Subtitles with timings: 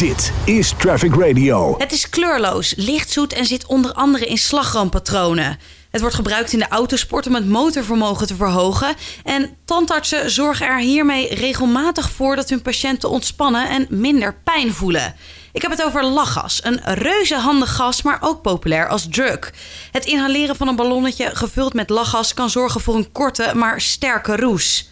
[0.00, 1.74] Dit is Traffic Radio.
[1.78, 5.58] Het is kleurloos, lichtzoet en zit onder andere in slagroompatronen.
[5.90, 8.94] Het wordt gebruikt in de autosport om het motorvermogen te verhogen.
[9.24, 15.14] En tandartsen zorgen er hiermee regelmatig voor dat hun patiënten ontspannen en minder pijn voelen.
[15.52, 19.52] Ik heb het over lachgas, een reuze handig gas, maar ook populair als drug.
[19.90, 24.36] Het inhaleren van een ballonnetje gevuld met lachgas kan zorgen voor een korte, maar sterke
[24.36, 24.89] roes.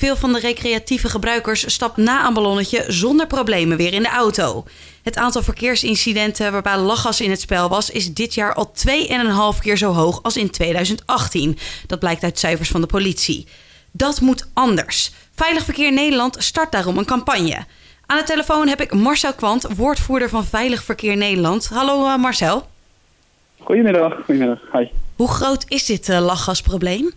[0.00, 4.64] Veel van de recreatieve gebruikers stapt na een ballonnetje zonder problemen weer in de auto.
[5.02, 8.72] Het aantal verkeersincidenten waarbij lachgas in het spel was, is dit jaar al
[9.54, 11.58] 2,5 keer zo hoog als in 2018.
[11.86, 13.46] Dat blijkt uit cijfers van de politie.
[13.90, 15.12] Dat moet anders.
[15.34, 17.64] Veilig Verkeer Nederland start daarom een campagne.
[18.06, 21.68] Aan de telefoon heb ik Marcel Kwant, woordvoerder van Veilig Verkeer Nederland.
[21.68, 22.66] Hallo uh, Marcel.
[23.58, 24.60] Goedemiddag, goedemiddag.
[24.72, 24.86] Hi.
[25.16, 27.12] Hoe groot is dit uh, lachgasprobleem?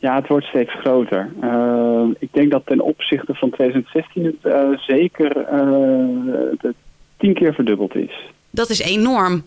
[0.00, 1.30] Ja, het wordt steeds groter.
[1.42, 6.70] Uh, ik denk dat ten opzichte van 2016 het uh, zeker uh,
[7.16, 8.30] tien keer verdubbeld is.
[8.50, 9.42] Dat is enorm.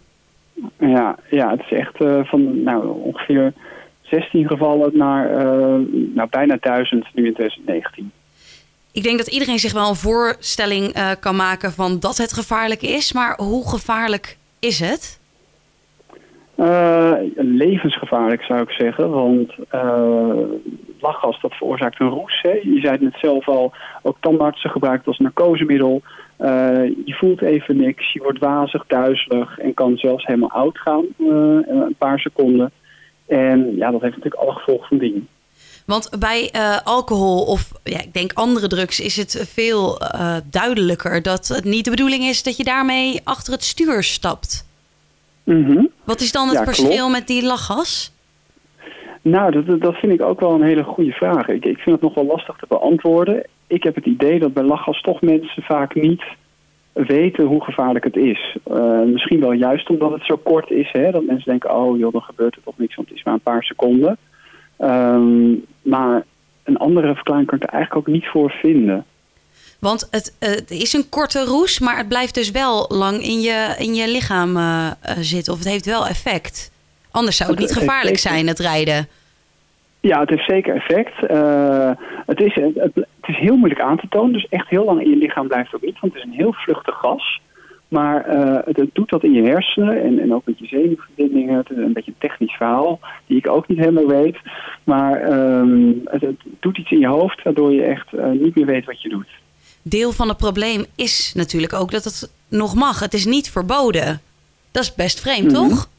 [0.79, 3.54] Ja, ja het is echt van nou, ongeveer
[4.02, 5.29] 16 gevallen naar
[6.13, 8.12] nou, bijna 1000 nu in 2019.
[8.91, 13.13] Ik denk dat iedereen zich wel een voorstelling kan maken van dat het gevaarlijk is.
[13.13, 15.21] Maar hoe gevaarlijk is het?
[16.57, 20.38] Uh, levensgevaarlijk zou ik zeggen, want uh,
[20.99, 22.41] lachgas dat veroorzaakt een roes.
[22.41, 22.49] Hè.
[22.49, 26.02] Je zei het net zelf al, ook tandartsen gebruiken het als narcosemiddel.
[26.40, 26.48] Uh,
[27.05, 31.96] je voelt even niks, je wordt wazig, duizelig en kan zelfs helemaal oud gaan, een
[31.98, 32.72] paar seconden.
[33.27, 35.27] En ja, dat heeft natuurlijk alle gevolgen van dien.
[35.85, 36.52] Want bij
[36.84, 40.02] alcohol of ja, ik denk andere drugs is het veel
[40.49, 44.70] duidelijker dat het niet de bedoeling is dat je daarmee achter het stuur stapt.
[45.44, 45.90] Mm -hmm.
[46.04, 47.12] Wat is dan het Ja, verschil klopt.
[47.12, 48.14] met die lachgas?
[49.22, 51.48] Nou, dat, dat vind ik ook wel een hele goede vraag.
[51.48, 53.44] Ik, ik vind het nog wel lastig te beantwoorden.
[53.68, 56.24] Ik heb het idee dat bij lachgas toch mensen vaak niet
[56.94, 58.58] weten hoe gevaarlijk het is.
[58.72, 60.90] Uh, misschien wel juist omdat het zo kort is.
[60.92, 63.34] Hè, dat mensen denken, oh joh, dan gebeurt er toch niks, want het is maar
[63.34, 64.18] een paar seconden.
[64.80, 66.24] Um, maar
[66.63, 69.06] een andere verklaring kan ik er eigenlijk ook niet voor vinden.
[69.81, 73.40] Want het, uh, het, is een korte roes, maar het blijft dus wel lang in
[73.42, 75.53] je, in je lichaam uh, zitten.
[75.53, 76.72] Of het heeft wel effect.
[77.12, 79.08] Anders zou het, het niet gevaarlijk zijn, het rijden.
[80.00, 81.31] Ja, het heeft zeker effect.
[81.31, 81.92] Uh,
[82.25, 84.34] het, is, het, het, is heel moeilijk aan te tonen.
[84.34, 86.00] Dus echt heel lang in je lichaam blijft het ook niet.
[86.00, 87.42] Want het is een heel vluchtig gas.
[87.88, 88.25] Maar
[88.66, 91.58] het, het, doet dat in je hersenen en, en ook met je zenuwverbindingen.
[91.58, 94.38] Het is een beetje een technisch verhaal die ik ook niet helemaal weet.
[94.84, 99.02] Maar um, het, doet iets in je hoofd waardoor je echt niet meer weet wat
[99.02, 99.28] je doet
[99.81, 103.00] deel van het probleem is natuurlijk ook dat het nog mag.
[103.00, 104.22] Het is niet verboden.
[104.72, 105.69] Dat is best vreemd, mm -hmm.
[105.69, 105.90] toch?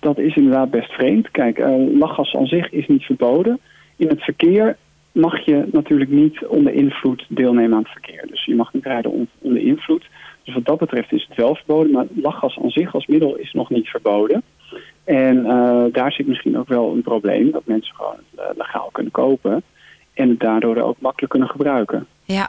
[0.00, 1.30] Dat is inderdaad best vreemd.
[1.30, 3.60] Kijk, uh, lachgas aan zich is niet verboden.
[3.96, 4.76] In het verkeer
[5.12, 8.26] mag je natuurlijk niet onder invloed deelnemen aan het verkeer.
[8.30, 10.06] Dus je mag niet rijden onder invloed.
[10.44, 11.92] Dus wat dat betreft is het wel verboden.
[11.92, 14.42] Maar lachgas aan zich als middel is nog niet verboden.
[15.04, 17.50] En uh, daar zit misschien ook wel een probleem.
[17.50, 19.62] Dat mensen gewoon uh, legaal kunnen kopen.
[20.14, 22.06] En het daardoor ook makkelijk kunnen gebruiken.
[22.24, 22.48] Ja,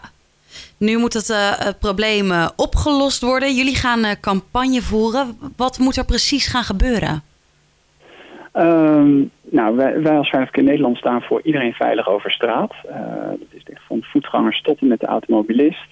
[0.77, 3.55] nu moet het uh, probleem uh, opgelost worden.
[3.55, 5.37] Jullie gaan uh, campagne voeren.
[5.57, 7.23] Wat moet er precies gaan gebeuren?
[8.53, 12.73] Um, nou, wij, wij als Veilig in Nederland staan voor iedereen veilig over straat.
[13.29, 15.87] dat is echt van voetgangers tot en met de automobilist.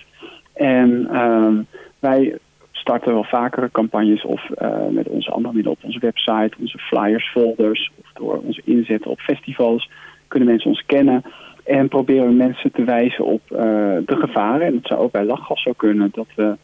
[0.53, 1.67] En um,
[1.99, 2.37] wij
[2.71, 4.41] starten wel vaker campagnes of
[4.89, 9.19] met onze andere middelen op onze website, onze flyers, folders of door onze inzetten op
[9.19, 9.89] festivals
[10.33, 11.23] kunnen mensen ons kennen.
[11.63, 13.59] En proberen we mensen te wijzen op uh,
[14.05, 14.67] de gevaren.
[14.67, 16.11] En dat zou ook bij lachgas zo kunnen.
[16.13, 16.55] Dat we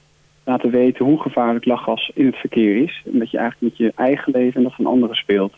[0.43, 3.03] laten weten hoe gevaarlijk lachgas in het verkeer is.
[3.13, 5.53] En dat je eigenlijk met je eigen leven en dat van anderen speelt.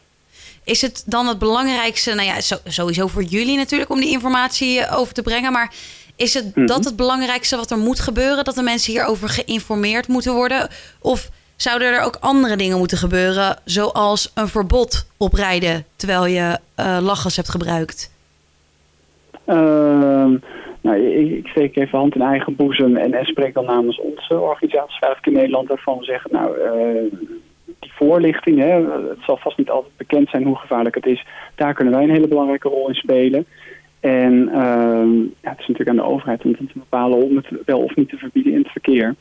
[0.64, 2.36] Is het dan het belangrijkste, nou ja,
[2.66, 5.52] sowieso voor jullie natuurlijk om die informatie over te brengen.
[5.52, 5.74] Maar
[6.16, 6.66] is het mm -hmm.
[6.66, 8.44] dat het belangrijkste wat er moet gebeuren?
[8.44, 10.68] Dat de mensen hierover geïnformeerd moeten worden?
[11.00, 13.58] Of zouden er ook andere dingen moeten gebeuren?
[13.66, 18.12] Zoals een verbod op rijden terwijl je uh, lachgas hebt gebruikt?
[19.48, 20.30] Uh,
[20.82, 24.40] nou, ik, ik, steek even hand in eigen boezem en, en spreek dan namens onze
[24.40, 27.12] organisatie Veilig in Nederland waarvan we zeggen, nou, uh,
[27.80, 31.26] die voorlichting, hè, het zal vast niet altijd bekend zijn hoe gevaarlijk het is.
[31.56, 33.46] Daar kunnen wij een hele belangrijke rol in spelen.
[34.00, 37.80] En uh, ja, het is natuurlijk aan de overheid om te bepalen om het wel
[37.80, 39.16] of niet te verbieden in het verkeer.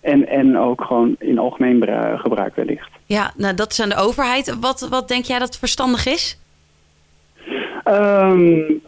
[0.00, 1.84] En, en ook gewoon in algemeen
[2.18, 2.90] gebruik wellicht.
[3.06, 4.58] Ja, nou dat is aan de overheid.
[4.60, 6.40] Wat, wat denk jij dat verstandig is?
[7.84, 8.82] Um,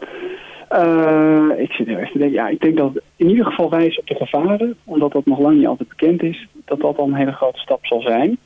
[0.73, 4.01] uh, ik zit heel erg te denken, ja, ik denk dat in ieder geval wijzen
[4.01, 7.13] op de gevaren, omdat dat nog lang niet altijd bekend is, dat dat al een
[7.13, 8.37] hele grote stap zal zijn.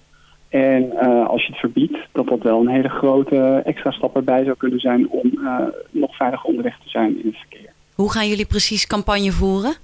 [0.49, 4.43] En uh, als je het verbiedt, dat dat wel een hele grote extra stap erbij
[4.43, 5.59] zou kunnen zijn om uh,
[5.91, 7.69] nog veiliger onderweg te zijn in het verkeer.
[7.95, 9.75] Hoe gaan jullie precies campagne voeren?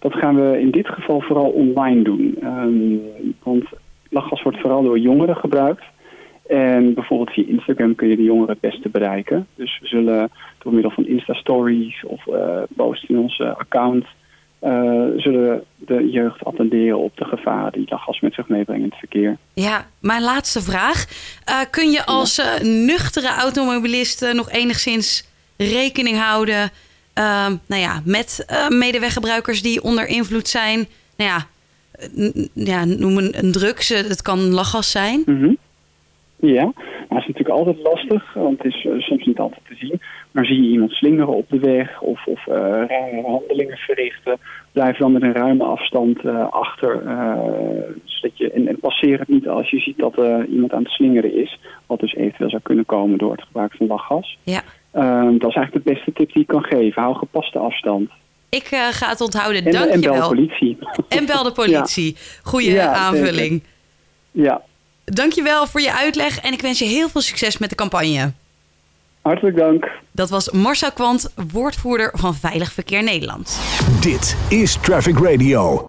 [0.00, 2.36] dat gaan we in dit geval vooral online doen.
[2.42, 2.96] Ehm,
[3.42, 3.64] want
[4.08, 5.84] lachgas wordt vooral door jongeren gebruikt.
[6.50, 9.46] En bijvoorbeeld via Instagram kun je de jongeren het beste bereiken.
[9.54, 14.04] Dus we zullen door middel van Insta-stories of uh, posts in onze account...
[14.64, 18.98] Uh, zullen de jeugd attenderen op de gevaren die lachgas met zich meebrengen in het
[18.98, 19.36] verkeer.
[19.52, 21.06] Ja, mijn laatste vraag.
[21.48, 26.70] Uh, kun je als nuchtere automobilist nog enigszins rekening houden...
[27.66, 30.88] nou ja, met medeweggebruikers die onder invloed zijn...
[31.16, 31.46] Nou ja,
[32.52, 35.22] ja, noem een, een drugs, het kan lachgas zijn...
[35.26, 35.58] Mm -hmm.
[36.40, 39.74] Ja, maar het is natuurlijk altijd lastig, want het is uh, soms niet altijd te
[39.74, 40.00] zien.
[40.30, 44.38] Maar zie je iemand slingeren op de weg of, of uh, rare handelingen verrichten,
[44.72, 47.02] blijf dan met een ruime afstand uh, achter.
[48.04, 50.16] zodat je, en, en, passeer het niet als je ziet dat
[50.48, 53.86] iemand aan het slingeren is, wat dus eventueel zou kunnen komen door het gebruik van
[53.86, 54.38] lachgas.
[54.42, 54.62] Ja.
[54.92, 57.02] Ehm, dat is eigenlijk de beste tip die ik kan geven.
[57.02, 58.10] Hou gepaste afstand.
[58.48, 59.64] Ik ga het onthouden.
[59.64, 60.78] En, Dank en bel de politie.
[61.08, 62.16] En bel de politie.
[62.42, 63.62] Goeie Ja, aanvulling.
[64.30, 64.62] Ja,
[65.10, 68.32] Dankjewel voor je uitleg en ik wens je heel veel succes met de campagne.
[69.22, 69.88] hartelijk dank.
[70.12, 73.60] Dat was Marcel Kwant, woordvoerder van Veilig Verkeer Nederland.
[74.00, 75.78] Dit is Traffic Radio.